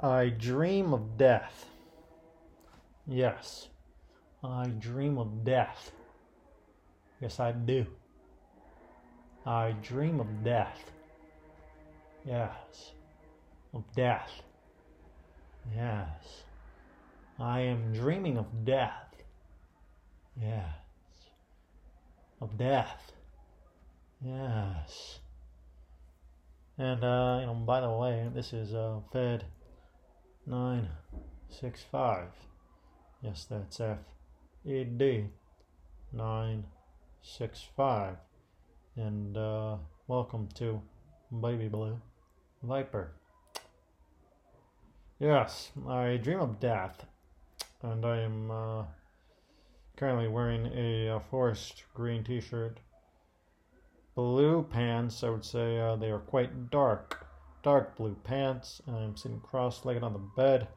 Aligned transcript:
I 0.00 0.28
dream 0.28 0.94
of 0.94 1.18
death. 1.18 1.66
Yes, 3.06 3.68
I 4.44 4.66
dream 4.68 5.18
of 5.18 5.44
death. 5.44 5.90
Yes, 7.20 7.40
I 7.40 7.50
do. 7.50 7.84
I 9.44 9.74
dream 9.82 10.20
of 10.20 10.44
death. 10.44 10.92
Yes, 12.24 12.92
of 13.74 13.82
death. 13.96 14.30
Yes, 15.74 16.44
I 17.40 17.60
am 17.60 17.92
dreaming 17.92 18.38
of 18.38 18.64
death. 18.64 19.16
Yes, 20.40 20.64
of 22.40 22.56
death. 22.56 23.12
Yes. 24.24 25.18
And, 26.76 27.02
uh, 27.02 27.38
you 27.40 27.46
know, 27.46 27.54
by 27.66 27.80
the 27.80 27.90
way, 27.90 28.28
this 28.32 28.52
is 28.52 28.72
uh, 28.72 29.00
Fed 29.12 29.44
965. 30.48 32.28
Yes, 33.20 33.46
that's 33.50 33.80
F 33.80 33.98
E 34.64 34.84
D 34.84 35.24
965. 36.12 38.14
And 38.96 39.36
uh, 39.36 39.76
welcome 40.06 40.48
to 40.54 40.80
Baby 41.42 41.66
Blue 41.68 42.00
Viper. 42.62 43.12
Yes, 45.18 45.70
I 45.86 46.16
dream 46.16 46.40
of 46.40 46.58
death, 46.58 47.04
and 47.82 48.06
I 48.06 48.20
am 48.20 48.50
uh, 48.50 48.84
currently 49.96 50.28
wearing 50.28 50.72
a, 50.74 51.10
uh 51.10 51.18
forest 51.30 51.84
green 51.92 52.24
t 52.24 52.40
shirt. 52.40 52.80
Blue 54.14 54.62
pants, 54.62 55.22
I 55.22 55.28
would 55.28 55.44
say 55.44 55.78
uh, 55.78 55.96
they 55.96 56.10
are 56.10 56.20
quite 56.20 56.70
dark. 56.70 57.27
Dark 57.62 57.96
blue 57.96 58.16
pants, 58.24 58.80
I'm 58.86 59.16
sitting 59.16 59.40
cross 59.40 59.84
legged 59.84 60.02
on 60.02 60.12
the 60.12 60.18
bed. 60.18 60.68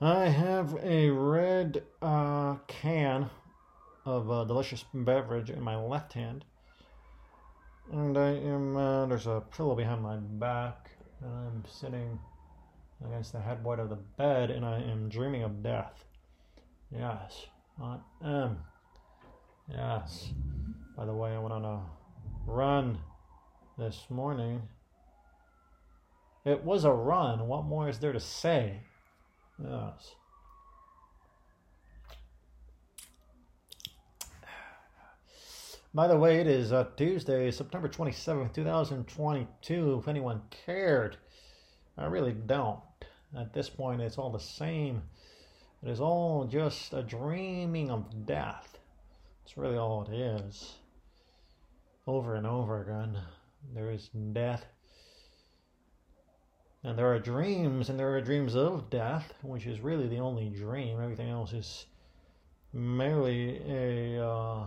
I 0.00 0.26
have 0.26 0.78
a 0.82 1.10
red 1.10 1.82
uh, 2.00 2.54
can 2.66 3.28
of 4.06 4.30
a 4.30 4.46
delicious 4.46 4.84
beverage 4.94 5.50
in 5.50 5.62
my 5.62 5.76
left 5.76 6.12
hand. 6.12 6.44
And 7.92 8.16
I 8.16 8.30
am, 8.30 8.76
uh, 8.76 9.06
there's 9.06 9.26
a 9.26 9.42
pillow 9.54 9.74
behind 9.74 10.02
my 10.02 10.16
back, 10.16 10.90
and 11.20 11.32
I'm 11.32 11.64
sitting 11.68 12.18
against 13.04 13.32
the 13.32 13.40
headboard 13.40 13.80
of 13.80 13.90
the 13.90 13.96
bed, 13.96 14.50
and 14.50 14.64
I 14.64 14.80
am 14.80 15.08
dreaming 15.08 15.42
of 15.42 15.62
death. 15.62 16.04
Yes, 16.96 17.46
I 17.82 17.98
am. 18.24 18.58
Yes. 19.68 20.32
By 20.96 21.04
the 21.04 21.14
way, 21.14 21.34
I 21.34 21.38
went 21.38 21.52
on 21.52 21.64
a 21.64 21.80
run 22.46 22.98
this 23.76 24.06
morning. 24.08 24.62
It 26.44 26.64
was 26.64 26.84
a 26.84 26.92
run. 26.92 27.46
What 27.46 27.64
more 27.64 27.88
is 27.88 27.98
there 27.98 28.12
to 28.12 28.20
say? 28.20 28.80
Yes. 29.62 30.14
By 35.92 36.06
the 36.06 36.16
way, 36.16 36.40
it 36.40 36.46
is 36.46 36.72
uh, 36.72 36.86
Tuesday, 36.96 37.50
September 37.50 37.88
27th, 37.88 38.54
2022. 38.54 39.98
If 40.00 40.08
anyone 40.08 40.42
cared, 40.64 41.16
I 41.98 42.06
really 42.06 42.32
don't. 42.32 42.78
At 43.36 43.52
this 43.52 43.68
point, 43.68 44.00
it's 44.00 44.16
all 44.16 44.30
the 44.30 44.38
same. 44.38 45.02
It 45.82 45.90
is 45.90 46.00
all 46.00 46.44
just 46.44 46.92
a 46.92 47.02
dreaming 47.02 47.90
of 47.90 48.24
death. 48.24 48.78
It's 49.44 49.58
really 49.58 49.76
all 49.76 50.04
it 50.04 50.14
is. 50.14 50.76
Over 52.06 52.36
and 52.36 52.46
over 52.46 52.82
again, 52.82 53.18
there 53.74 53.90
is 53.90 54.10
death. 54.32 54.64
And 56.82 56.98
there 56.98 57.12
are 57.12 57.18
dreams, 57.18 57.90
and 57.90 57.98
there 57.98 58.14
are 58.14 58.20
dreams 58.20 58.56
of 58.56 58.88
death, 58.88 59.34
which 59.42 59.66
is 59.66 59.80
really 59.80 60.08
the 60.08 60.18
only 60.18 60.48
dream. 60.48 61.00
Everything 61.00 61.28
else 61.28 61.52
is 61.52 61.86
merely 62.72 63.60
a 63.68 64.26
uh, 64.26 64.64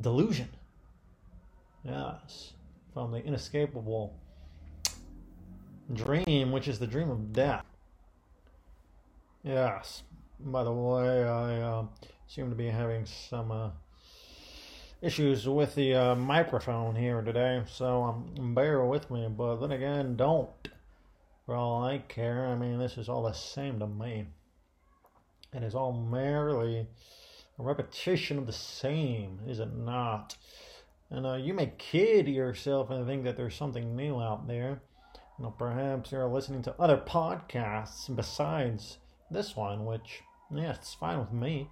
delusion. 0.00 0.48
Yes, 1.84 2.52
from 2.94 3.10
the 3.10 3.24
inescapable 3.24 4.14
dream, 5.92 6.52
which 6.52 6.68
is 6.68 6.78
the 6.78 6.86
dream 6.86 7.10
of 7.10 7.32
death. 7.32 7.64
Yes. 9.42 10.02
By 10.38 10.64
the 10.64 10.72
way, 10.72 11.24
I 11.24 11.60
uh, 11.60 11.84
seem 12.26 12.50
to 12.50 12.56
be 12.56 12.66
having 12.66 13.04
some 13.04 13.50
uh, 13.50 13.70
issues 15.02 15.48
with 15.48 15.74
the 15.74 15.94
uh, 15.94 16.14
microphone 16.14 16.94
here 16.94 17.22
today, 17.22 17.62
so 17.66 18.02
um, 18.02 18.54
bear 18.54 18.84
with 18.84 19.10
me. 19.10 19.28
But 19.28 19.56
then 19.56 19.72
again, 19.72 20.16
don't. 20.16 20.68
For 21.46 21.54
all 21.54 21.82
I 21.82 21.98
care, 21.98 22.46
I 22.46 22.54
mean, 22.54 22.78
this 22.78 22.98
is 22.98 23.08
all 23.08 23.22
the 23.22 23.32
same 23.32 23.80
to 23.80 23.86
me. 23.86 24.26
It 25.52 25.62
is 25.62 25.74
all 25.74 25.92
merely 25.92 26.86
a 27.58 27.62
repetition 27.62 28.38
of 28.38 28.46
the 28.46 28.52
same, 28.52 29.40
is 29.46 29.58
it 29.58 29.74
not? 29.74 30.36
And 31.10 31.26
uh, 31.26 31.34
you 31.34 31.54
may 31.54 31.72
kid 31.76 32.28
yourself 32.28 32.90
and 32.90 33.06
think 33.06 33.24
that 33.24 33.36
there's 33.36 33.56
something 33.56 33.96
new 33.96 34.20
out 34.20 34.46
there. 34.46 34.82
You 35.38 35.46
know, 35.46 35.54
perhaps 35.58 36.12
you're 36.12 36.28
listening 36.28 36.62
to 36.62 36.74
other 36.78 36.98
podcasts 36.98 38.14
besides 38.14 38.98
this 39.30 39.56
one, 39.56 39.86
which, 39.86 40.20
yeah, 40.54 40.74
it's 40.74 40.94
fine 40.94 41.18
with 41.18 41.32
me. 41.32 41.68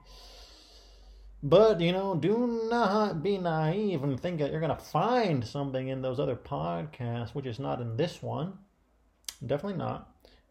But, 1.43 1.81
you 1.81 1.93
know, 1.93 2.17
do 2.17 2.67
not 2.69 3.23
be 3.23 3.39
naive 3.39 4.03
and 4.03 4.19
think 4.19 4.41
that 4.41 4.51
you're 4.51 4.61
going 4.61 4.77
to 4.77 4.85
find 4.85 5.47
something 5.47 5.87
in 5.87 6.03
those 6.03 6.19
other 6.19 6.35
podcasts, 6.35 7.35
which 7.35 7.47
is 7.47 7.61
not 7.61 7.81
in 7.81 7.97
this 7.97 8.21
one. 8.23 8.59
Definitely 9.47 9.79
not. 9.79 10.11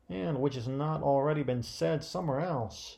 And 0.09 0.39
which 0.39 0.55
has 0.55 0.67
not 0.67 1.03
already 1.03 1.43
been 1.43 1.61
said 1.61 2.05
somewhere 2.05 2.39
else. 2.39 2.97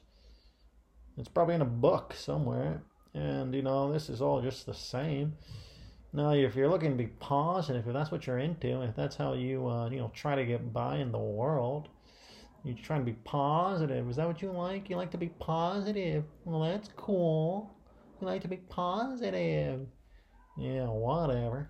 It's 1.17 1.27
probably 1.27 1.55
in 1.55 1.61
a 1.61 1.65
book 1.65 2.13
somewhere. 2.15 2.83
And, 3.15 3.55
you 3.55 3.63
know, 3.63 3.91
this 3.91 4.07
is 4.07 4.21
all 4.21 4.39
just 4.39 4.67
the 4.67 4.73
same. 4.75 5.33
Now, 6.13 6.31
if 6.31 6.55
you're 6.55 6.69
looking 6.69 6.91
to 6.91 6.97
be 6.97 7.07
positive, 7.07 7.87
if 7.87 7.93
that's 7.93 8.11
what 8.11 8.27
you're 8.27 8.37
into, 8.37 8.81
if 8.83 8.95
that's 8.95 9.15
how 9.15 9.33
you, 9.33 9.67
uh, 9.67 9.89
you 9.89 9.97
know, 9.97 10.11
try 10.13 10.35
to 10.35 10.45
get 10.45 10.71
by 10.71 10.97
in 10.97 11.11
the 11.11 11.17
world, 11.17 11.87
you're 12.63 12.77
trying 12.77 12.99
to 13.01 13.05
be 13.05 13.17
positive. 13.23 14.07
Is 14.09 14.15
that 14.17 14.27
what 14.27 14.41
you 14.43 14.51
like? 14.51 14.89
You 14.89 14.95
like 14.95 15.11
to 15.11 15.17
be 15.17 15.29
positive. 15.39 16.23
Well, 16.45 16.61
that's 16.61 16.89
cool. 16.95 17.71
You 18.19 18.27
like 18.27 18.41
to 18.41 18.47
be 18.47 18.57
positive. 18.57 19.87
Yeah, 20.57 20.85
whatever. 20.85 21.69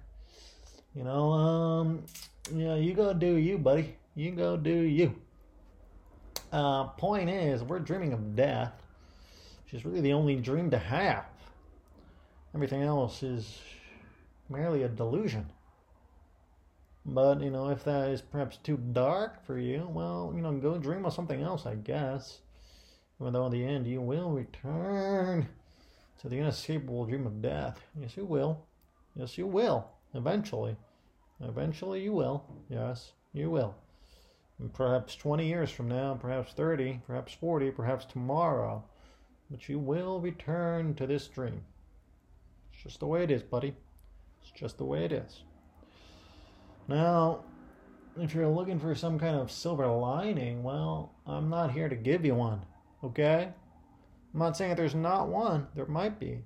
You 0.95 1.03
know, 1.03 1.31
um, 1.31 2.05
yeah, 2.51 2.75
you 2.75 2.93
go 2.93 3.13
do 3.13 3.35
you, 3.35 3.57
buddy. 3.57 3.95
You 4.15 4.31
go 4.31 4.57
do 4.57 4.73
you. 4.73 5.15
Uh, 6.51 6.85
point 6.85 7.29
is, 7.29 7.63
we're 7.63 7.79
dreaming 7.79 8.13
of 8.13 8.35
death, 8.35 8.73
is 9.71 9.85
really 9.85 10.01
the 10.01 10.13
only 10.13 10.35
dream 10.35 10.71
to 10.71 10.79
have. 10.79 11.25
Everything 12.55 12.81
else 12.81 13.21
is 13.21 13.59
merely 14.49 14.81
a 14.81 14.89
delusion. 14.89 15.45
But, 17.05 17.41
you 17.41 17.51
know, 17.51 17.69
if 17.69 17.83
that 17.83 18.09
is 18.09 18.21
perhaps 18.21 18.57
too 18.57 18.77
dark 18.91 19.45
for 19.45 19.59
you, 19.59 19.87
well, 19.91 20.33
you 20.35 20.41
know, 20.41 20.51
go 20.53 20.79
dream 20.79 21.05
of 21.05 21.13
something 21.13 21.41
else, 21.41 21.67
I 21.67 21.75
guess. 21.75 22.39
Even 23.21 23.33
though 23.33 23.45
in 23.45 23.51
the 23.51 23.63
end 23.63 23.85
you 23.85 24.01
will 24.01 24.31
return 24.31 25.47
to 26.19 26.29
the 26.29 26.37
inescapable 26.37 27.05
dream 27.05 27.25
of 27.25 27.41
death. 27.41 27.79
Yes, 27.99 28.17
you 28.17 28.25
will. 28.25 28.65
Yes, 29.15 29.37
you 29.37 29.47
will. 29.47 29.89
Eventually. 30.13 30.75
Eventually 31.41 32.01
you 32.01 32.13
will. 32.13 32.43
Yes, 32.69 33.13
you 33.33 33.49
will. 33.49 33.75
And 34.59 34.73
perhaps 34.73 35.15
20 35.15 35.47
years 35.47 35.71
from 35.71 35.87
now, 35.87 36.17
perhaps 36.19 36.51
30, 36.53 37.01
perhaps 37.07 37.33
40, 37.33 37.71
perhaps 37.71 38.05
tomorrow. 38.05 38.83
But 39.49 39.69
you 39.69 39.79
will 39.79 40.19
return 40.19 40.93
to 40.95 41.07
this 41.07 41.27
dream. 41.27 41.61
It's 42.73 42.83
just 42.83 42.99
the 42.99 43.07
way 43.07 43.23
it 43.23 43.31
is, 43.31 43.41
buddy. 43.41 43.73
It's 44.41 44.51
just 44.51 44.77
the 44.77 44.85
way 44.85 45.05
it 45.05 45.11
is. 45.11 45.43
Now, 46.87 47.45
if 48.17 48.33
you're 48.33 48.47
looking 48.49 48.79
for 48.79 48.93
some 48.95 49.17
kind 49.17 49.35
of 49.35 49.51
silver 49.51 49.87
lining, 49.87 50.63
well, 50.63 51.13
I'm 51.25 51.49
not 51.49 51.71
here 51.71 51.87
to 51.87 51.95
give 51.95 52.25
you 52.25 52.35
one, 52.35 52.65
okay? 53.03 53.49
I'm 54.33 54.39
not 54.39 54.57
saying 54.57 54.69
that 54.69 54.77
there's 54.77 54.95
not 54.95 55.29
one, 55.29 55.67
there 55.75 55.85
might 55.85 56.19
be. 56.19 56.43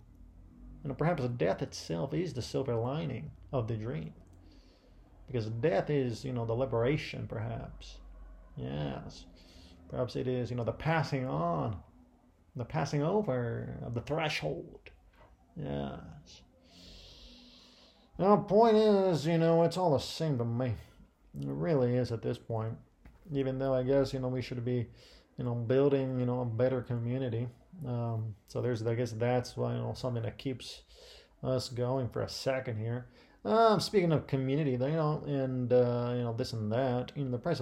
And 0.83 0.97
perhaps 0.97 1.23
death 1.37 1.61
itself 1.61 2.13
is 2.13 2.33
the 2.33 2.41
silver 2.41 2.75
lining 2.75 3.31
of 3.51 3.67
the 3.67 3.75
dream. 3.75 4.13
Because 5.27 5.45
death 5.47 5.89
is, 5.89 6.25
you 6.25 6.33
know, 6.33 6.45
the 6.45 6.53
liberation, 6.53 7.27
perhaps. 7.27 7.97
Yes. 8.57 9.25
Perhaps 9.89 10.15
it 10.15 10.27
is, 10.27 10.49
you 10.49 10.57
know, 10.57 10.63
the 10.63 10.71
passing 10.71 11.25
on, 11.25 11.77
the 12.55 12.65
passing 12.65 13.03
over 13.03 13.79
of 13.85 13.93
the 13.93 14.01
threshold. 14.01 14.89
Yes. 15.55 16.41
Now, 18.19 18.37
point 18.37 18.75
is, 18.75 19.25
you 19.25 19.37
know, 19.37 19.63
it's 19.63 19.77
all 19.77 19.93
the 19.93 19.99
same 19.99 20.37
to 20.37 20.45
me. 20.45 20.73
It 21.39 21.47
really 21.47 21.95
is 21.95 22.11
at 22.11 22.21
this 22.21 22.37
point. 22.37 22.75
Even 23.33 23.57
though 23.57 23.73
I 23.73 23.83
guess, 23.83 24.13
you 24.13 24.19
know, 24.19 24.27
we 24.27 24.41
should 24.41 24.63
be, 24.63 24.87
you 25.37 25.45
know, 25.45 25.55
building, 25.55 26.19
you 26.19 26.25
know, 26.25 26.41
a 26.41 26.45
better 26.45 26.81
community. 26.81 27.47
Um, 27.85 28.35
so 28.47 28.61
there's, 28.61 28.85
I 28.85 28.95
guess 28.95 29.11
that's 29.11 29.57
you 29.57 29.63
know, 29.63 29.93
something 29.95 30.23
that 30.23 30.37
keeps 30.37 30.81
us 31.43 31.69
going 31.69 32.09
for 32.09 32.21
a 32.21 32.29
second 32.29 32.77
here. 32.77 33.07
Um, 33.45 33.81
speaking 33.81 34.13
of 34.13 34.25
community, 34.25 34.71
you 34.71 34.77
know, 34.77 35.21
and, 35.27 35.71
uh, 35.73 36.13
you 36.15 36.23
know, 36.23 36.33
this 36.37 36.53
and 36.53 36.71
that, 36.71 37.11
you 37.15 37.25
know, 37.25 37.31
the 37.31 37.37
price 37.37 37.59
of 37.59 37.61